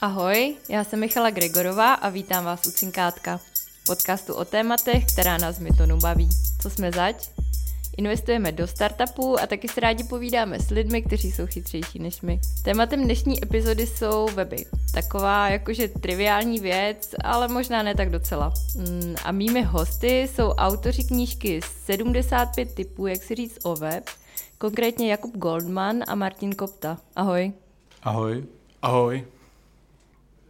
[0.00, 3.40] Ahoj, já jsem Michala Gregorová a vítám vás u Cinkátka,
[3.86, 6.28] podcastu o tématech, která nás Mytonu baví.
[6.62, 7.28] Co jsme zač?
[7.96, 12.40] Investujeme do startupů a taky se rádi povídáme s lidmi, kteří jsou chytřejší než my.
[12.64, 14.64] Tématem dnešní epizody jsou weby.
[14.94, 18.54] Taková jakože triviální věc, ale možná ne tak docela.
[18.74, 24.04] Mm, a mými hosty jsou autoři knížky 75 typů, jak si říct o web,
[24.58, 26.98] konkrétně Jakub Goldman a Martin Kopta.
[27.16, 27.52] Ahoj.
[28.02, 28.44] Ahoj.
[28.82, 29.35] Ahoj.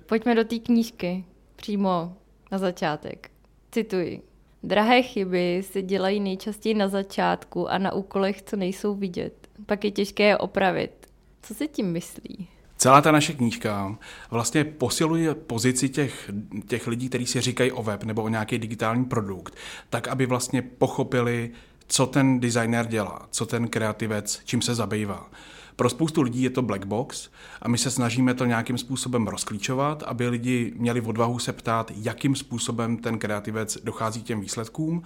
[0.06, 1.24] Pojďme do té knížky,
[1.56, 2.16] přímo
[2.52, 3.30] na začátek.
[3.72, 4.22] Cituji.
[4.62, 9.48] Drahé chyby se dělají nejčastěji na začátku a na úkolech, co nejsou vidět.
[9.66, 11.06] Pak je těžké je opravit.
[11.42, 12.48] Co se tím myslí?
[12.76, 13.96] Celá ta naše knížka
[14.30, 16.30] vlastně posiluje pozici těch,
[16.68, 19.54] těch lidí, kteří si říkají o web nebo o nějaký digitální produkt,
[19.90, 21.50] tak aby vlastně pochopili,
[21.86, 25.30] co ten designer dělá, co ten kreativec, čím se zabývá.
[25.76, 27.30] Pro spoustu lidí je to black box
[27.62, 32.34] a my se snažíme to nějakým způsobem rozklíčovat, aby lidi měli odvahu se ptát, jakým
[32.34, 35.02] způsobem ten kreativec dochází k těm výsledkům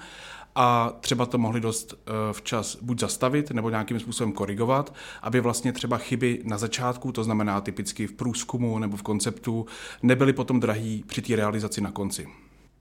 [0.54, 5.72] a třeba to mohli dost eh, včas buď zastavit nebo nějakým způsobem korigovat, aby vlastně
[5.72, 9.66] třeba chyby na začátku, to znamená typicky v průzkumu nebo v konceptu,
[10.02, 12.28] nebyly potom drahý při té realizaci na konci.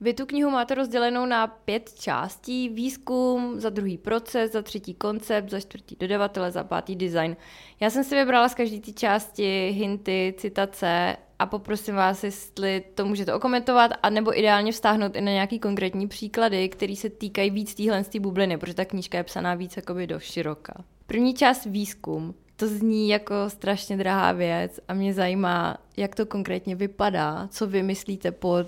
[0.02, 2.68] Vy tu knihu máte rozdělenou na pět částí.
[2.68, 7.36] Výzkum, za druhý proces, za třetí koncept, za čtvrtý dodavatele, za pátý design.
[7.80, 13.04] Já jsem si vybrala z každé té části hinty, citace a poprosím vás, jestli to
[13.04, 17.74] můžete okomentovat, a nebo ideálně vztáhnout i na nějaký konkrétní příklady, které se týkají víc
[17.74, 20.84] téhle bubliny, protože ta knížka je psaná víc jakoby do široka.
[21.06, 22.34] První část výzkum.
[22.56, 27.82] To zní jako strašně drahá věc a mě zajímá, jak to konkrétně vypadá, co vy
[27.82, 28.66] myslíte pod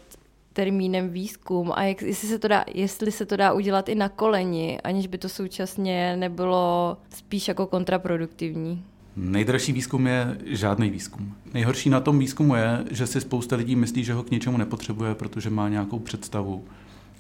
[0.53, 4.09] termínem výzkum a jak, jestli, se to dá, jestli se to dá udělat i na
[4.09, 8.85] koleni, aniž by to současně nebylo spíš jako kontraproduktivní.
[9.17, 11.35] Nejdražší výzkum je žádný výzkum.
[11.55, 15.15] Nejhorší na tom výzkumu je, že si spousta lidí myslí, že ho k něčemu nepotřebuje,
[15.15, 16.65] protože má nějakou představu.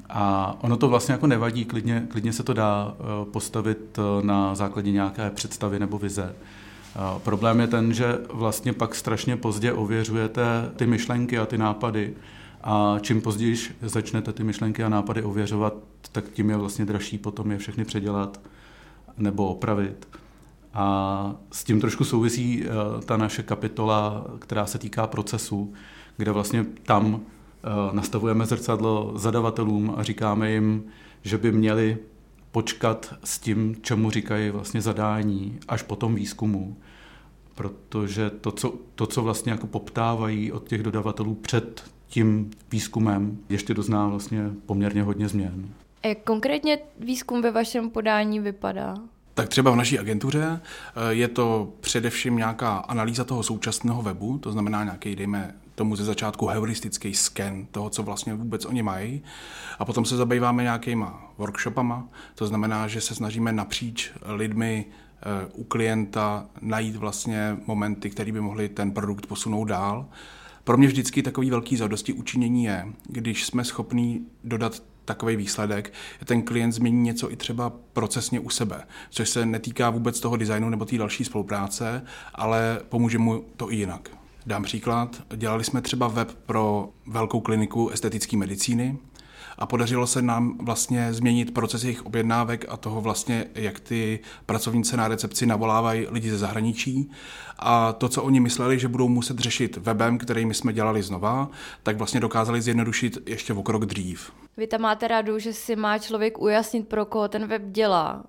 [0.09, 4.55] A ono to vlastně jako nevadí, klidně, klidně se to dá eh, postavit eh, na
[4.55, 6.35] základě nějaké představy nebo vize.
[6.97, 10.43] A problém je ten, že vlastně pak strašně pozdě ověřujete
[10.77, 12.15] ty myšlenky a ty nápady
[12.63, 15.75] a čím později začnete ty myšlenky a nápady ověřovat,
[16.13, 18.41] tak tím je vlastně dražší potom je všechny předělat
[19.17, 20.09] nebo opravit.
[20.75, 22.69] A s tím trošku souvisí eh,
[23.05, 25.73] ta naše kapitola, která se týká procesu,
[26.17, 30.85] kde vlastně tam eh, nastavujeme zrcadlo zadavatelům a říkáme jim,
[31.23, 31.99] že by měli
[32.53, 36.77] počkat s tím, čemu říkají vlastně zadání, až po tom výzkumu.
[37.55, 43.75] Protože to, co, to, co vlastně jako poptávají od těch dodavatelů před tím výzkumem ještě
[43.75, 45.69] dozná vlastně poměrně hodně změn.
[46.03, 48.95] A jak konkrétně výzkum ve vašem podání vypadá?
[49.35, 54.53] Tak třeba v naší agentuře eh, je to především nějaká analýza toho současného webu, to
[54.53, 59.23] znamená nějaký, dejme tomu ze začátku heuristický sken toho, co vlastně vůbec oni mají.
[59.79, 65.65] A potom se zabýváme nějakýma workshopama, to znamená, že se snažíme napříč lidmi eh, u
[65.65, 70.07] klienta najít vlastně momenty, které by mohly ten produkt posunout dál.
[70.65, 75.93] Pro mě vždycky takový velký zadosti učinění je, když jsme schopní dodat takový výsledek,
[76.25, 80.71] ten klient změní něco i třeba procesně u sebe, což se netýká vůbec toho designu
[80.71, 84.11] nebo té další spolupráce, ale pomůže mu to i jinak.
[84.47, 85.23] Dám příklad.
[85.37, 88.99] Dělali jsme třeba web pro velkou kliniku estetické medicíny,
[89.63, 94.97] a podařilo se nám vlastně změnit proces jejich objednávek a toho vlastně, jak ty pracovnice
[94.97, 97.11] na recepci navolávají lidi ze zahraničí.
[97.59, 101.51] A to, co oni mysleli, že budou muset řešit webem, který my jsme dělali znova,
[101.83, 104.33] tak vlastně dokázali zjednodušit ještě o krok dřív.
[104.57, 108.25] Vy tam máte radu, že si má člověk ujasnit, pro koho ten web dělá.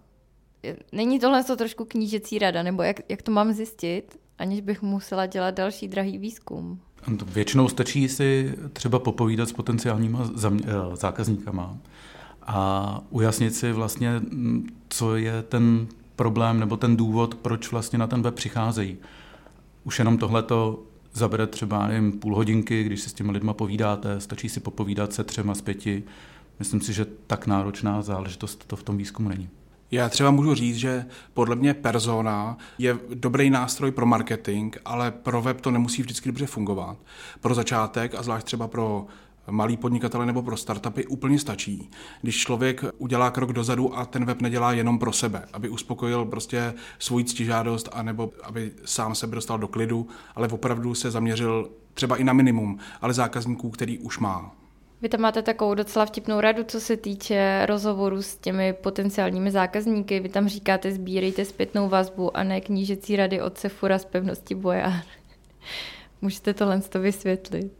[0.91, 5.25] Není tohle to trošku knížecí rada, nebo jak, jak to mám zjistit, aniž bych musela
[5.25, 6.79] dělat další drahý výzkum?
[7.07, 11.77] Většinou stačí si třeba popovídat s potenciálníma eh, zákazníkama
[12.41, 18.07] a ujasnit si vlastně, mm, co je ten problém nebo ten důvod, proč vlastně na
[18.07, 18.97] ten web přicházejí.
[19.83, 20.83] Už jenom tohleto
[21.13, 25.23] zabere třeba jen půl hodinky, když si s těmi lidma povídáte, stačí si popovídat se
[25.23, 26.03] třema z pěti.
[26.59, 29.49] Myslím si, že tak náročná záležitost to v tom výzkumu není.
[29.93, 35.41] Já třeba můžu říct, že podle mě persona je dobrý nástroj pro marketing, ale pro
[35.41, 36.97] web to nemusí vždycky dobře fungovat.
[37.41, 39.05] Pro začátek a zvlášť třeba pro
[39.49, 41.89] malý podnikatele nebo pro startupy úplně stačí,
[42.21, 46.73] když člověk udělá krok dozadu a ten web nedělá jenom pro sebe, aby uspokojil prostě
[46.99, 52.23] svůj ctižádost anebo aby sám sebe dostal do klidu, ale opravdu se zaměřil třeba i
[52.23, 54.62] na minimum, ale zákazníků, který už má.
[55.03, 60.19] Vy tam máte takovou docela vtipnou radu, co se týče rozhovoru s těmi potenciálními zákazníky.
[60.19, 64.93] Vy tam říkáte, sbírejte zpětnou vazbu a ne knížecí rady od Sefura z pevnosti Bojar.
[66.21, 67.71] Můžete tohle to vysvětlit?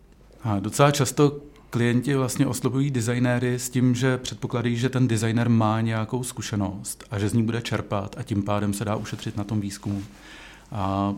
[0.44, 1.40] A docela často
[1.70, 7.20] klienti vlastně oslovují designéry s tím, že předpokládají, že ten designer má nějakou zkušenost a
[7.20, 10.04] že z ní bude čerpat a tím pádem se dá ušetřit na tom výzkumu.
[10.72, 11.14] A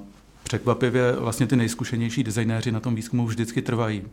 [0.46, 4.04] překvapivě vlastně ty nejzkušenější designéři na tom výzkumu vždycky trvají.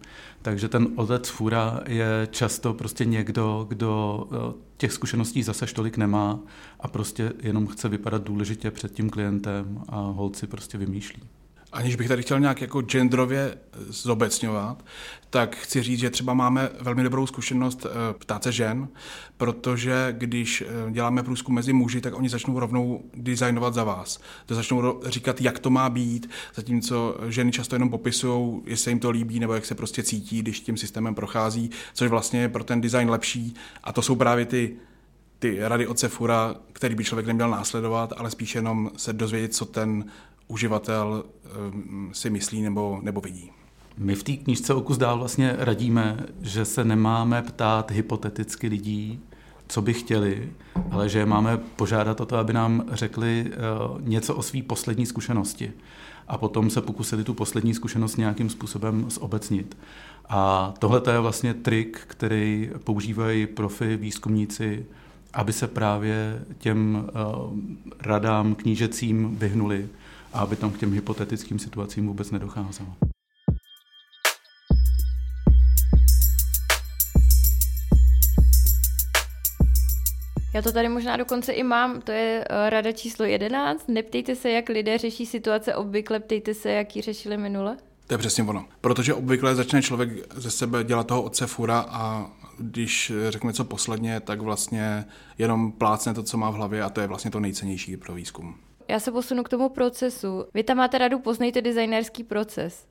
[0.43, 6.40] Takže ten otec fura je často prostě někdo, kdo eh, těch zkušeností zase tolik nemá
[6.81, 11.23] a prostě jenom chce vypadat důležitě před tím klientem a holci prostě vymýšlí.
[11.72, 13.54] Aniž bych tady chtěl nějak jako genderově
[13.88, 14.84] zobecňovat,
[15.30, 18.88] tak chci říct, že třeba máme velmi dobrou zkušenost eh, ptát se žen,
[19.36, 24.20] protože když eh, děláme průzkum mezi muži, tak oni začnou rovnou designovat za vás.
[24.46, 29.10] To začnou říkat, jak to má být, zatímco ženy často jenom popisují, jestli jim to
[29.10, 32.80] líbí nebo jak se prostě cítí, když tím systémem prochází, což vlastně je pro ten
[32.80, 33.54] design lepší.
[33.84, 34.76] A to jsou právě ty
[35.42, 39.64] ty rady od Sefura, který by člověk neměl následovat, ale spíš jenom se dozvědět, co
[39.64, 40.04] ten
[40.52, 43.50] uživatel ehm, si myslí nebo, nebo vidí.
[43.96, 49.20] My v té knižce Okus dál vlastně radíme, že se nemáme ptát hypoteticky lidí,
[49.69, 50.52] co by chtěli,
[50.90, 53.52] ale že máme požádat o to, aby nám řekli eh,
[54.00, 55.72] něco o své poslední zkušenosti.
[56.28, 59.76] A potom se pokusili tu poslední zkušenost nějakým způsobem zobecnit.
[60.28, 64.87] A tohle je vlastně trik, který používají profi, výzkumníci,
[65.34, 67.12] aby se právě těm eh,
[68.00, 69.88] radám knížecím vyhnuli
[70.32, 72.96] a aby tam k těm hypotetickým situacím vůbec nedocházelo.
[80.55, 83.88] Já to tady možná dokonce i mám, to je eh, rada číslo 11.
[83.88, 87.76] Neptejte se, jak lidé řeší situace obvykle, ptejte se, jak ji řešili minule.
[88.06, 88.64] To je přesně ono.
[88.81, 94.20] Protože obvykle začne člověk ze sebe dělat toho otce fura a když řekne co posledně,
[94.20, 95.05] tak vlastně
[95.38, 98.55] jenom plácne to, co má v hlavě a to je vlastně to nejcennější pro výzkum.
[98.92, 100.44] Já se posunu k tomu procesu.
[100.54, 102.86] Vy tam máte radu Poznejte designérský proces.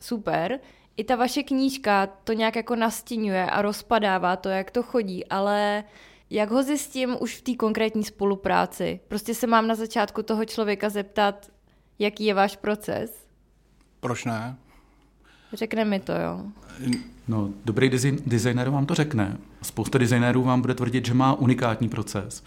[0.00, 0.60] Super.
[0.96, 5.84] I ta vaše knížka to nějak jako nastínuje a rozpadává to, jak to chodí, ale
[6.30, 9.00] jak ho zjistím už v té konkrétní spolupráci?
[9.08, 11.50] Prostě se mám na začátku toho člověka zeptat,
[11.98, 13.26] jaký je váš proces?
[14.00, 14.56] Proč ne?
[15.52, 16.40] Řekne mi to, jo.
[17.28, 17.90] No, dobrý
[18.26, 19.38] designer vám to řekne.
[19.62, 22.42] Spousta designérů vám bude tvrdit, že má unikátní proces.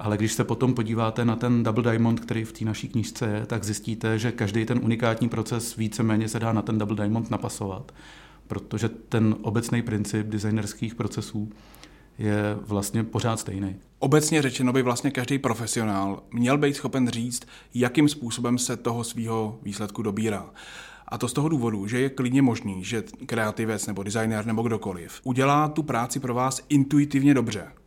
[0.00, 3.46] Ale když se potom podíváte na ten Double Diamond, který v té naší knížce je,
[3.46, 7.92] tak zjistíte, že každý ten unikátní proces víceméně se dá na ten Double Diamond napasovat.
[8.46, 11.50] Protože ten obecný princip designerských procesů
[12.18, 13.76] je vlastně pořád stejný.
[13.98, 17.42] Obecně řečeno by vlastně každý profesionál měl být schopen říct,
[17.74, 20.50] jakým způsobem se toho svého výsledku dobírá.
[21.08, 25.20] A to z toho důvodu, že je klidně možný, že kreativec nebo designer nebo kdokoliv
[25.24, 27.79] udělá tu práci pro vás intuitivně dobře.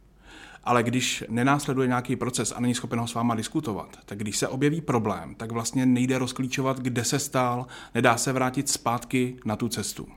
[0.63, 4.47] Ale když nenásleduje nějaký proces a není schopen ho s váma diskutovat, tak když se
[4.47, 9.69] objeví problém, tak vlastně nejde rozklíčovat, kde se stál, nedá se vrátit zpátky na tu
[9.69, 10.07] cestu.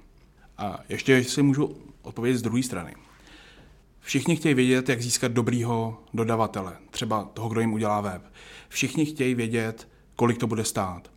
[0.59, 2.95] A ještě si můžu odpovědět z druhé strany.
[4.01, 8.23] Všichni chtějí vědět, jak získat dobrýho dodavatele, třeba toho, kdo jim udělá web.
[8.69, 11.11] Všichni chtějí vědět, kolik to bude stát,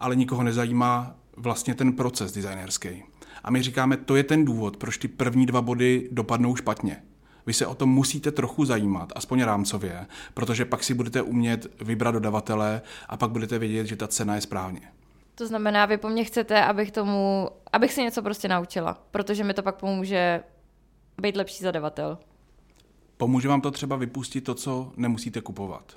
[0.00, 3.02] ale nikoho nezajímá vlastně ten proces designerský.
[3.44, 7.02] A my říkáme, to je ten důvod, proč ty první dva body dopadnou špatně.
[7.46, 12.10] Vy se o to musíte trochu zajímat, aspoň rámcově, protože pak si budete umět vybrat
[12.10, 14.80] dodavatele a pak budete vědět, že ta cena je správně.
[15.34, 19.54] To znamená, vy po mně chcete, abych tomu, abych se něco prostě naučila, protože mi
[19.54, 20.42] to pak pomůže
[21.20, 22.18] být lepší zadavatel.
[23.16, 25.96] Pomůže vám to třeba vypustit to, co nemusíte kupovat.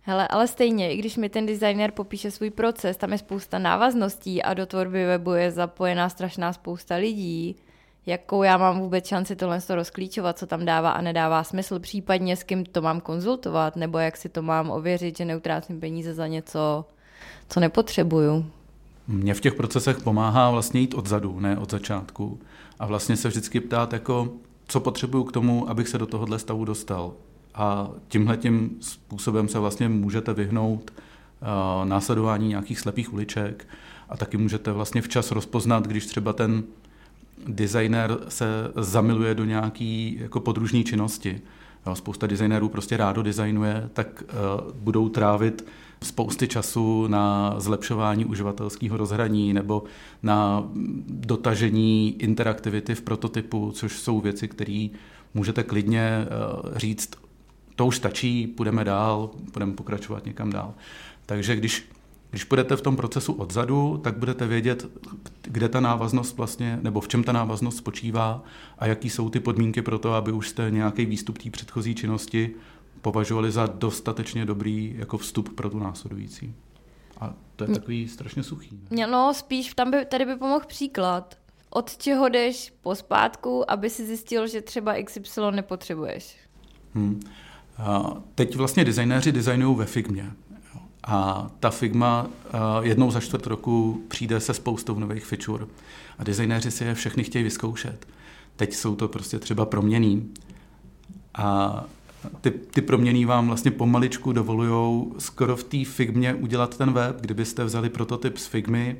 [0.00, 4.42] Hele, ale stejně, i když mi ten designer popíše svůj proces, tam je spousta návazností
[4.42, 7.56] a do tvorby webu je zapojená strašná spousta lidí,
[8.06, 12.42] jakou já mám vůbec šanci tohle rozklíčovat, co tam dává a nedává smysl, případně s
[12.42, 16.84] kým to mám konzultovat, nebo jak si to mám ověřit, že neutrácím peníze za něco,
[17.48, 18.46] co nepotřebuju.
[19.08, 22.38] Mně v těch procesech pomáhá vlastně jít odzadu, ne od začátku.
[22.78, 24.28] A vlastně se vždycky ptát, jako,
[24.66, 27.12] co potřebuju k tomu, abych se do tohohle stavu dostal.
[27.54, 33.68] A tímhle tím způsobem se vlastně můžete vyhnout uh, následování nějakých slepých uliček
[34.08, 36.64] a taky můžete vlastně včas rozpoznat, když třeba ten
[37.48, 38.46] designer se
[38.76, 41.40] zamiluje do nějaký jako podružní činnosti.
[41.86, 45.66] Jo, spousta designérů prostě rádo designuje, tak uh, budou trávit
[46.02, 49.82] spousty času na zlepšování uživatelského rozhraní nebo
[50.22, 50.64] na
[51.06, 54.88] dotažení interaktivity v prototypu, což jsou věci, které
[55.34, 56.26] můžete klidně
[56.64, 57.10] uh, říct,
[57.76, 60.74] to už stačí, půjdeme dál, budeme pokračovat někam dál.
[61.26, 61.88] Takže když
[62.32, 64.86] když budete v tom procesu odzadu, tak budete vědět,
[65.42, 68.44] kde ta návaznost vlastně, nebo v čem ta návaznost spočívá
[68.78, 72.54] a jaký jsou ty podmínky pro to, aby už jste nějaký výstup té předchozí činnosti
[73.00, 76.54] považovali za dostatečně dobrý jako vstup pro tu následující.
[77.20, 78.80] A to je takový strašně suchý.
[78.90, 79.06] Ne?
[79.06, 81.38] No, spíš tam by, tady by pomohl příklad.
[81.70, 86.36] Od čeho jdeš pospátku, aby si zjistil, že třeba XY nepotřebuješ?
[86.94, 87.20] Hmm.
[87.78, 90.30] A teď vlastně designéři designují ve Figmě.
[91.04, 92.26] A ta Figma
[92.80, 95.66] jednou za čtvrt roku přijde se spoustou nových feature.
[96.18, 98.06] A designéři si je všechny chtějí vyzkoušet.
[98.56, 100.30] Teď jsou to prostě třeba proměný.
[101.34, 101.84] A
[102.40, 107.20] ty, ty proměny vám vlastně pomaličku dovolují skoro v té Figmě udělat ten web.
[107.20, 108.96] Kdybyste vzali prototyp z Figmy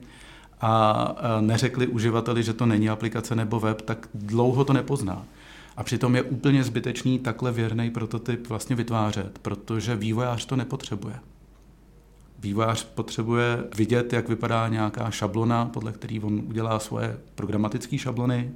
[0.61, 5.25] a neřekli uživateli, že to není aplikace nebo web, tak dlouho to nepozná.
[5.76, 11.14] A přitom je úplně zbytečný takhle věrný prototyp vlastně vytvářet, protože vývojář to nepotřebuje.
[12.43, 18.53] Vývojář potřebuje vidět, jak vypadá nějaká šablona, podle který on udělá svoje programatické šablony,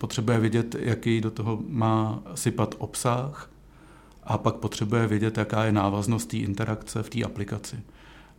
[0.00, 3.50] potřebuje vědět, jaký do toho má sypat obsah
[4.24, 7.80] a pak potřebuje vědět, jaká je návaznost té interakce v té aplikaci.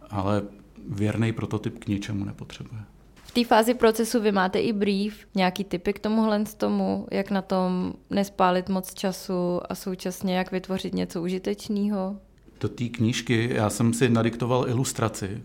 [0.09, 0.41] Ale
[0.87, 2.81] věrný prototyp k ničemu nepotřebuje.
[3.23, 7.31] V té fázi procesu vy máte i brief, nějaký typy k tomuhle z tomu, jak
[7.31, 12.17] na tom nespálit moc času a současně jak vytvořit něco užitečného?
[12.61, 15.41] Do té knížky já jsem si nadiktoval ilustraci.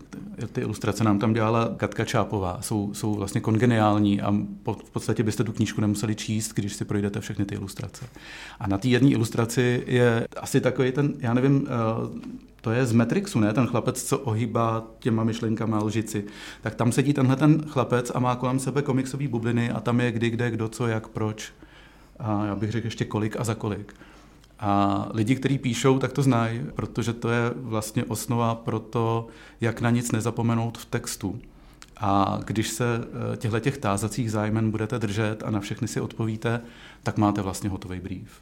[0.51, 2.57] Ty ilustrace nám tam dělala Katka Čápová.
[2.61, 4.31] Jsou, jsou vlastně kongeniální a
[4.85, 8.05] v podstatě byste tu knížku nemuseli číst, když si projdete všechny ty ilustrace.
[8.59, 12.93] A na té jedné ilustraci je asi takový ten, já nevím, eh, to je z
[12.93, 13.53] Matrixu, ne?
[13.53, 16.25] Ten chlapec, co ohýbá těma myšlenkama lžici.
[16.61, 20.11] Tak tam sedí tenhle ten chlapec a má kolem sebe komiksové bubliny a tam je
[20.11, 21.53] kdy, kde, kdo, co, jak, proč.
[22.19, 23.93] A já bych řekl ještě kolik a za kolik.
[24.59, 29.27] A lidi, kteří píšou, tak to znají, protože to je vlastně osnova pro to,
[29.61, 31.39] jak na nic nezapomenout v textu.
[31.97, 32.85] A když se
[33.33, 36.61] eh, těchto těch tázacích zájmen budete držet a na všechny si odpovíte,
[37.03, 38.41] tak máte vlastně hotový brief.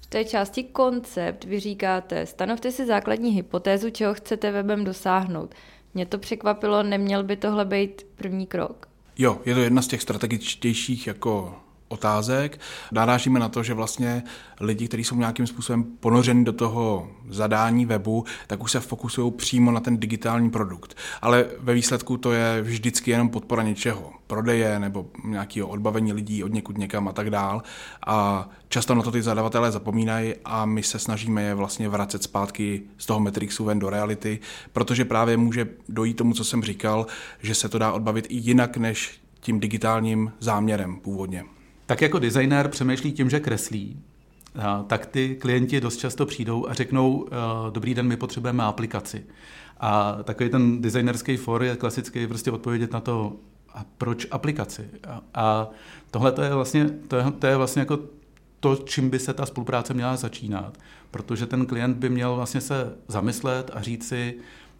[0.00, 5.54] V té části koncept vy říkáte, stanovte si základní hypotézu, čeho chcete webem dosáhnout.
[5.96, 8.88] Mě to překvapilo, neměl by tohle být první krok?
[9.18, 11.54] Jo, je to jedna z těch strategičtějších jako
[11.88, 12.60] otázek.
[12.92, 14.22] Narážíme na to, že vlastně
[14.60, 19.72] lidi, kteří jsou nějakým způsobem ponořeni do toho zadání webu, tak už se fokusují přímo
[19.72, 20.96] na ten digitální produkt.
[21.22, 24.12] Ale ve výsledku to je vždycky jenom podpora něčeho.
[24.26, 27.62] Prodeje nebo nějakého odbavení lidí od někud někam a tak dál.
[28.06, 32.82] A často na to ty zadavatelé zapomínají a my se snažíme je vlastně vracet zpátky
[32.98, 34.38] z toho Matrixu ven do reality,
[34.72, 37.06] protože právě může dojít tomu, co jsem říkal,
[37.42, 41.44] že se to dá odbavit i jinak než tím digitálním záměrem původně.
[41.86, 44.00] Tak jako designér přemýšlí tím, že kreslí,
[44.86, 47.28] tak ty klienti dost často přijdou a řeknou,
[47.70, 49.24] dobrý den, my potřebujeme aplikaci.
[49.80, 53.36] A takový ten designerský for je klasický prostě odpovědět na to,
[53.74, 54.90] a proč aplikaci.
[55.08, 55.70] A, a
[56.10, 57.98] tohle to je vlastně, to je, to je vlastně jako
[58.60, 60.78] to, čím by se ta spolupráce měla začínat.
[61.10, 64.34] Protože ten klient by měl vlastně se zamyslet a říct si,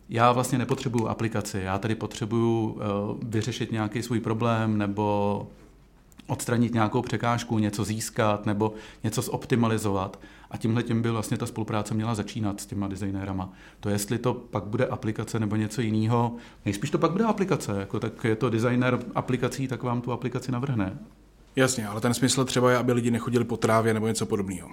[0.08, 2.80] já vlastně nepotřebuju aplikaci, já tady potřebuju uh,
[3.22, 5.48] vyřešit nějaký svůj problém nebo
[6.26, 10.20] odstranit nějakou překážku, něco získat nebo něco zoptimalizovat.
[10.50, 13.52] A tímhle tím by vlastně ta spolupráce měla začínat s těma designérama.
[13.80, 18.00] To jestli to pak bude aplikace nebo něco jiného, nejspíš to pak bude aplikace, jako
[18.00, 20.98] tak je to designer aplikací, tak vám tu aplikaci navrhne.
[21.56, 24.68] Jasně, ale ten smysl třeba je, aby lidi nechodili po trávě nebo něco podobného.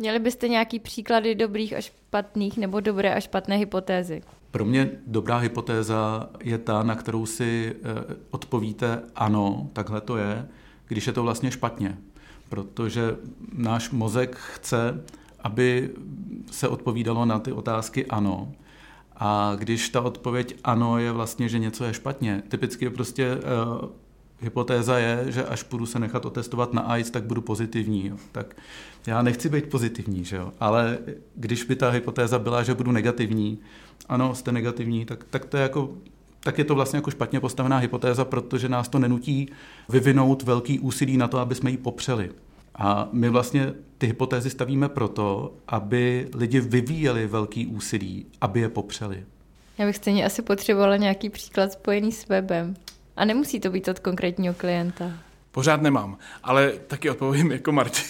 [0.00, 4.22] Měli byste nějaký příklady dobrých a špatných nebo dobré a špatné hypotézy?
[4.50, 10.48] Pro mě dobrá hypotéza je ta, na kterou si eh, odpovíte ano, takhle to je,
[10.88, 11.98] když je to vlastně špatně.
[12.48, 13.16] Protože
[13.52, 15.04] náš mozek chce,
[15.40, 15.90] aby
[16.50, 18.52] se odpovídalo na ty otázky ano.
[19.16, 23.88] A když ta odpověď ano je vlastně, že něco je špatně, typicky prostě uh,
[24.40, 28.06] hypotéza je, že až půjdu se nechat otestovat na AIDS, tak budu pozitivní.
[28.06, 28.16] Jo.
[28.32, 28.56] Tak
[29.06, 30.52] já nechci být pozitivní, že jo?
[30.60, 30.98] ale
[31.34, 33.58] když by ta hypotéza byla, že budu negativní,
[34.08, 35.94] ano, jste negativní, tak, tak to je jako
[36.40, 39.48] tak je to vlastně jako špatně postavená hypotéza, protože nás to nenutí
[39.88, 42.30] vyvinout velký úsilí na to, aby jsme ji popřeli.
[42.74, 49.24] A my vlastně ty hypotézy stavíme proto, aby lidi vyvíjeli velký úsilí, aby je popřeli.
[49.78, 52.74] Já bych stejně asi potřebovala nějaký příklad spojený s webem.
[53.16, 55.12] A nemusí to být od konkrétního klienta.
[55.50, 58.04] Pořád nemám, ale taky odpovím jako Martin.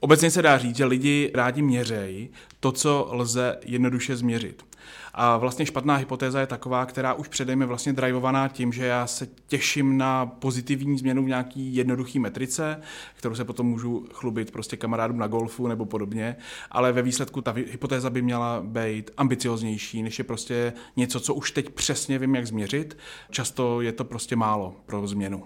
[0.00, 2.28] Obecně se dá říct, že lidi rádi měřejí
[2.60, 4.67] to, co lze jednoduše změřit.
[5.14, 9.06] A vlastně špatná hypotéza je taková, která už předem je vlastně drivovaná tím, že já
[9.06, 12.80] se těším na pozitivní změnu v nějaký jednoduchý metrice,
[13.14, 16.36] kterou se potom můžu chlubit prostě kamarádům na golfu nebo podobně,
[16.70, 21.50] ale ve výsledku ta hypotéza by měla být ambicioznější, než je prostě něco, co už
[21.50, 22.98] teď přesně vím, jak změřit.
[23.30, 25.44] Často je to prostě málo pro změnu.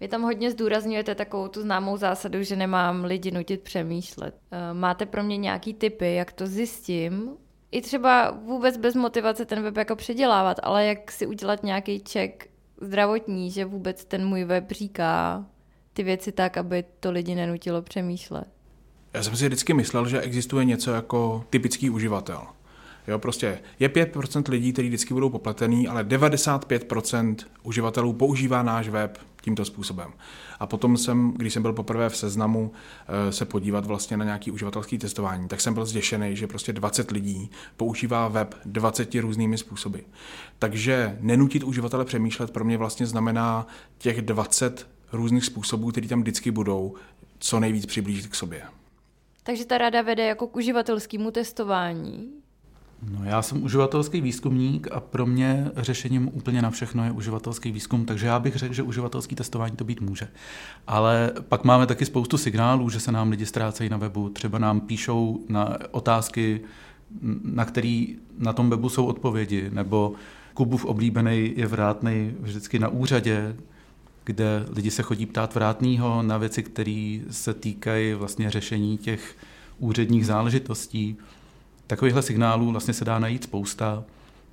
[0.00, 4.34] Vy tam hodně zdůrazňujete takovou tu známou zásadu, že nemám lidi nutit přemýšlet.
[4.50, 7.30] Eh, máte pro mě nějaký typy, jak to zjistím?
[7.70, 12.46] I třeba vůbec bez motivace ten web jako předělávat, ale jak si udělat nějaký check
[12.80, 15.46] zdravotní, že vůbec ten můj web říká
[15.92, 18.48] ty věci tak, aby to lidi nenutilo přemýšlet.
[19.14, 22.46] Já jsem si vždycky myslel, že existuje něco jako typický uživatel.
[23.08, 29.18] Jo, prostě je 5% lidí, kteří vždycky budou popletený, ale 95% uživatelů používá náš web
[29.40, 30.12] tímto způsobem.
[30.60, 34.50] A potom jsem, když jsem byl poprvé v seznamu eh, se podívat vlastně na nějaký
[34.50, 39.98] uživatelský testování, tak jsem byl zděšený, že prostě 20 lidí používá web 20 různými způsoby.
[40.58, 43.66] Takže nenutit uživatele přemýšlet pro mě vlastně znamená
[43.98, 46.94] těch 20 různých způsobů, které tam vždycky budou,
[47.38, 48.62] co nejvíc přiblížit k sobě.
[49.42, 52.32] Takže ta rada vede jako k uživatelskému testování?
[53.02, 58.04] No, já jsem uživatelský výzkumník a pro mě řešením úplně na všechno je uživatelský výzkum,
[58.04, 60.28] takže já bych řekl, že uživatelský testování to být může.
[60.86, 64.80] Ale pak máme taky spoustu signálů, že se nám lidi ztrácejí na webu, třeba nám
[64.80, 66.60] píšou na otázky,
[67.42, 68.06] na které
[68.38, 70.14] na tom webu jsou odpovědi, nebo
[70.54, 73.56] Kubův oblíbený je vrátný vždycky na úřadě,
[74.24, 79.36] kde lidi se chodí ptát vrátného na věci, které se týkají vlastně řešení těch
[79.78, 81.16] úředních záležitostí.
[81.88, 84.04] Takovýchhle signálů vlastně se dá najít spousta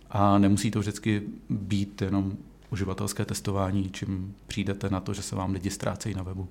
[0.10, 2.38] a nemusí to vždycky být jenom
[2.72, 6.48] uživatelské testování, čím přijdete na to, že se vám lidi ztrácejí na webu.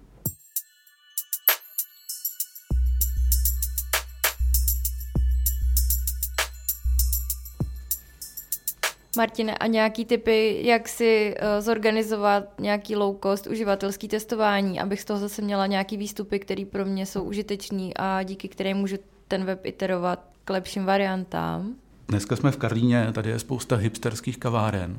[9.17, 15.05] Martine, a nějaký typy, jak si uh, zorganizovat nějaký low cost uživatelský testování, abych z
[15.05, 18.97] toho zase měla nějaký výstupy, které pro mě jsou užitečný a díky kterým můžu
[19.29, 21.75] ten web iterovat k lepším variantám?
[22.09, 24.99] Dneska jsme v Karlíně, tady je spousta hipsterských kaváren.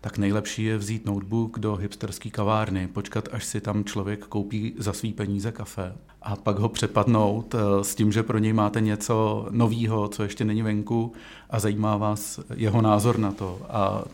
[0.00, 4.92] Tak nejlepší je vzít notebook do hipsterské kavárny, počkat, až si tam člověk koupí za
[4.92, 5.92] svý peníze kafe
[6.22, 10.44] a pak ho přepadnout eh, s tím, že pro něj máte něco nového, co ještě
[10.44, 11.12] není venku
[11.50, 13.60] a zajímá vás jeho názor na to.
[13.68, 14.04] A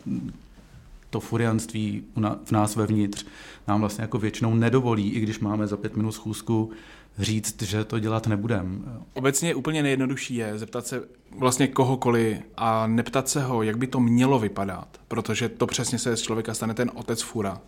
[1.09, 2.03] to furianství
[2.45, 3.25] v nás vevnitř
[3.67, 6.71] nám vlastně jako většinou nedovolí, i když máme za pět minut schůzku,
[7.19, 8.85] říct, že to dělat nebudem.
[9.13, 11.03] Obecně úplně nejjednodušší je zeptat se
[11.37, 16.17] vlastně kohokoliv a neptat se ho, jak by to mělo vypadat, protože to přesně se
[16.17, 17.61] z člověka stane ten otec fura,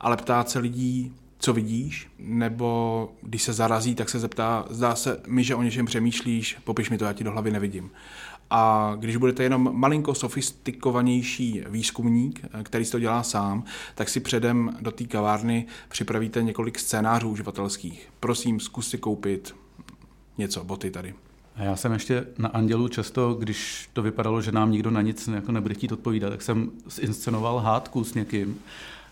[0.00, 5.20] ale ptát se lidí, co vidíš, nebo když se zarazí, tak se zeptá, zdá se
[5.26, 7.90] mi, že o něčem přemýšlíš, popiš mi to, já ti do hlavy nevidím.
[8.50, 14.76] A když budete jenom malinko sofistikovanější výzkumník, který si to dělá sám, tak si předem
[14.80, 18.08] do té kavárny připravíte několik scénářů uživatelských.
[18.20, 19.54] Prosím, zkus si koupit
[20.38, 21.14] něco, boty tady.
[21.56, 25.28] A já jsem ještě na Andělu často, když to vypadalo, že nám nikdo na nic
[25.28, 28.58] jako nebude chtít odpovídat, tak jsem zinscenoval hádku s někým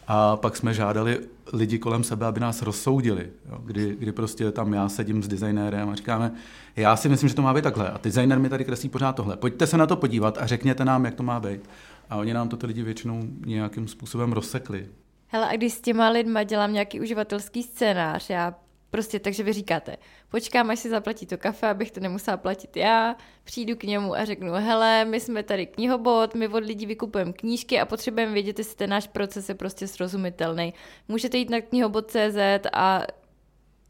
[0.07, 1.21] a pak jsme žádali
[1.53, 3.31] lidi kolem sebe, aby nás rozsoudili.
[3.51, 6.33] Jo, kdy, kdy prostě tam já sedím s designérem a říkáme,
[6.77, 7.91] já si myslím, že to má být takhle.
[7.91, 9.37] A designer mi tady kreslí pořád tohle.
[9.37, 11.71] Pojďte se na to podívat a řekněte nám, jak to má být.
[12.11, 14.89] A oni nám to ty lidi většinou nějakým způsobem rozsekli.
[15.29, 18.55] Hele, a když s těma lidma dělám nějaký uživatelský scénář, já
[18.91, 19.97] Prostě takže vy říkáte,
[20.29, 24.25] počkám, až si zaplatí to kafe, abych to nemusela platit já, přijdu k němu a
[24.25, 28.77] řeknu, hele, my jsme tady knihobot, my od lidí vykupujeme knížky a potřebujeme vědět, jestli
[28.77, 30.75] ten náš proces je prostě srozumitelný.
[31.09, 33.03] Můžete jít na knihobot.cz a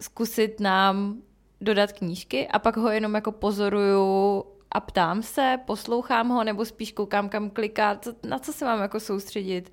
[0.00, 1.22] zkusit nám
[1.60, 6.92] dodat knížky a pak ho jenom jako pozoruju a ptám se, poslouchám ho nebo spíš
[6.92, 9.72] koukám, kam kliká, na co se mám jako soustředit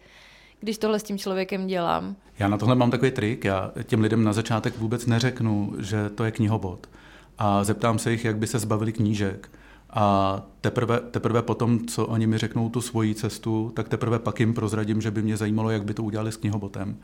[0.64, 2.16] když tohle s tím člověkem dělám.
[2.40, 3.46] Já na tohle mám takový trik.
[3.46, 6.90] Já těm lidem na začátek vůbec neřeknu, že to je knihobot.
[7.38, 9.50] A zeptám se jich, jak by se zbavili knížek.
[9.90, 14.54] A teprve, teprve potom, co oni mi řeknou tu svoji cestu, tak teprve pak jim
[14.54, 16.98] prozradím, že by mě zajímalo, jak by to udělali s knihobotem.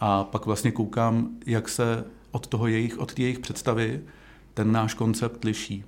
[0.00, 4.00] A pak vlastně koukám, jak se od toho jejich, od jejich představy
[4.54, 5.84] ten náš koncept liší.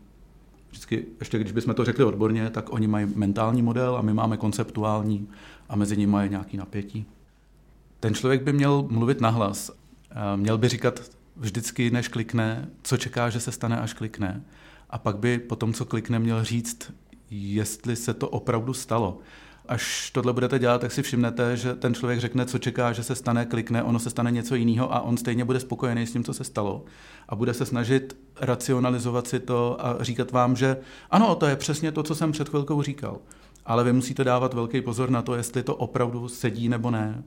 [0.71, 4.37] Vždycky, ještě když bychom to řekli odborně, tak oni mají mentální model a my máme
[4.37, 5.29] konceptuální
[5.69, 7.07] a mezi nimi je nějaký napětí.
[8.01, 9.71] Ten člověk by měl mluvit nahlas.
[10.37, 11.01] Měl by říkat
[11.37, 14.43] vždycky, než klikne, co čeká, že se stane, až klikne.
[14.91, 16.93] A pak by po tom, co klikne, měl říct,
[17.31, 19.19] jestli se to opravdu stalo.
[19.71, 23.15] Až tohle budete dělat, tak si všimnete, že ten člověk řekne, co čeká, že se
[23.15, 26.35] stane, klikne, ono se stane něco jiného a on stejně bude spokojený s tím, co
[26.35, 26.85] se stalo.
[27.29, 30.77] A bude se snažit racionalizovat si to a říkat vám, že
[31.11, 33.19] ano, to je přesně to, co jsem před chvilkou říkal
[33.67, 37.23] ale vy musíte dávat velký pozor na to, jestli to opravdu sedí nebo ne.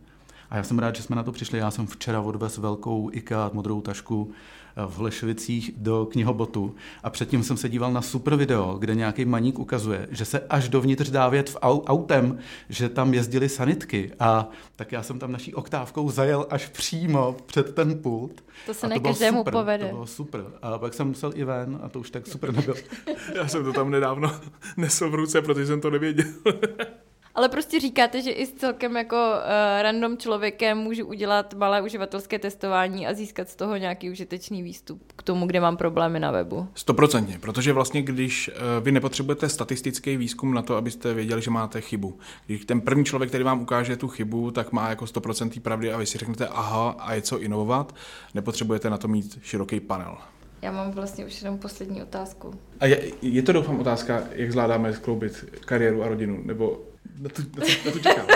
[0.50, 1.60] A já jsem rád, že jsme na to přišli.
[1.60, 4.32] Já jsem včera odvez velkou IKEA modrou tašku
[4.76, 9.60] v Hlešovicích do knihobotu a předtím jsem se díval na super video, kde nějaký maník
[9.60, 12.38] ukazuje, že se až dovnitř dá vět v autem,
[12.70, 17.76] že tam jezdili sanitky a tak já jsem tam naší oktávkou zajel až přímo před
[17.76, 18.44] ten pult.
[18.66, 19.86] To se ne každému super, povede.
[19.86, 20.44] To bylo super.
[20.62, 22.78] A pak jsem musel i ven a to už tak super nebylo.
[23.36, 24.32] já jsem to tam nedávno
[24.78, 26.26] nesl v ruce, protože jsem to nevěděl.
[27.36, 32.40] Ale prostě říkáte, že i s celkem jako uh, random člověkem můžu udělat malé uživatelské
[32.40, 36.68] testování a získat z toho nějaký užitečný výstup k tomu, kde mám problémy na webu.
[36.76, 41.82] Stoprocentně, protože vlastně když uh, vy nepotřebujete statistický výzkum na to, abyste věděli, že máte
[41.82, 42.18] chybu.
[42.46, 45.98] Když ten první člověk, který vám ukáže tu chybu, tak má jako 100% pravdy a
[45.98, 47.96] vy si řeknete aha a je co inovovat,
[48.34, 50.18] nepotřebujete na to mít široký panel.
[50.62, 52.54] Já mám vlastně už jenom poslední otázku.
[52.80, 56.82] A je, je to doufám otázka, jak zvládáme skloubit kariéru a rodinu, nebo
[57.20, 58.28] na tu, na tu, na tu čekám.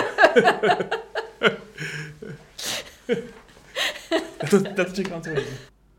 [4.42, 5.30] na, to, na to čekám co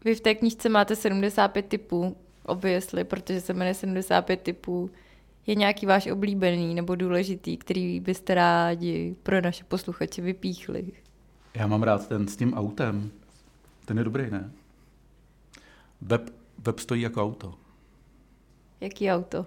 [0.06, 4.90] Vy v té knížce máte 75 typů, obviously, protože se jmenuje 75 typů.
[5.48, 10.92] Je nějaký váš oblíbený nebo důležitý, který byste rádi pro naše posluchače vypíchli?
[11.54, 13.12] Já mám rád ten s tím autem.
[13.86, 14.52] Ten je dobrý, ne?
[16.02, 17.54] Web, web stojí jako auto.
[18.82, 19.46] Jaký auto?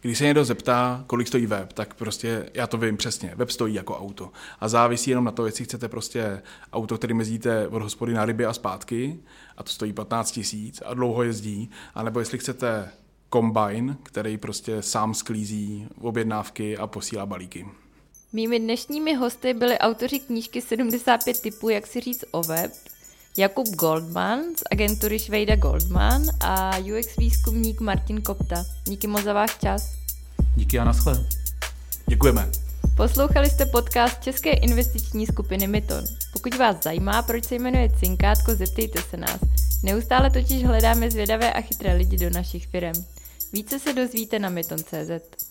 [0.00, 3.32] Když se někdo zeptá, kolik stojí web, tak prostě já to vím přesně.
[3.36, 4.30] Web stojí jako auto.
[4.60, 8.46] A závisí jenom na to, jestli chcete prostě auto, který mezíte od hospody na ryby
[8.46, 9.18] a zpátky,
[9.56, 12.90] a to stojí 15 tisíc a dlouho jezdí, anebo jestli chcete
[13.28, 17.66] kombine, který prostě sám sklízí objednávky a posílá balíky.
[18.32, 22.72] Mými dnešními hosty byli autoři knížky 75 typů, jak si říct o web,
[23.38, 28.64] Jakub Goldman z agentury Švejda Goldman a UX výzkumník Martin Kopta.
[28.84, 29.94] Díky moc za váš čas.
[30.56, 31.26] Díky a naschle.
[32.06, 32.50] Děkujeme.
[32.96, 36.04] Poslouchali jste podcast České investiční skupiny Myton.
[36.32, 39.40] Pokud vás zajímá, proč se jmenuje Cinkátko, zeptejte se nás.
[39.82, 43.04] Neustále totiž hledáme zvědavé a chytré lidi do našich firm.
[43.52, 45.47] Více se dozvíte na myton.cz.